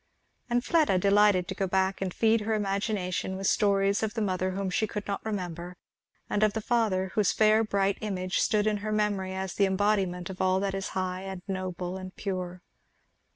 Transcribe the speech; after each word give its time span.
And 0.49 0.65
Fleda 0.65 0.97
delighted 0.97 1.47
to 1.47 1.53
go 1.53 1.67
back 1.67 2.01
and 2.01 2.11
feed 2.11 2.41
her 2.41 2.55
imagination 2.55 3.37
with 3.37 3.45
stories 3.45 4.01
of 4.01 4.15
the 4.15 4.21
mother 4.23 4.49
whom 4.53 4.71
she 4.71 4.87
could 4.87 5.05
not 5.07 5.23
remember, 5.23 5.75
and 6.27 6.41
of 6.41 6.53
the 6.53 6.59
father 6.59 7.09
whose 7.09 7.31
fair 7.31 7.63
bright 7.63 7.99
image 8.01 8.39
stood 8.39 8.65
in 8.65 8.77
her 8.77 8.91
memory 8.91 9.35
as 9.35 9.53
the 9.53 9.67
embodiment 9.67 10.31
of 10.31 10.41
all 10.41 10.59
that 10.61 10.73
is 10.73 10.87
high 10.97 11.21
and 11.21 11.43
noble 11.47 11.97
and 11.97 12.15
pure. 12.15 12.63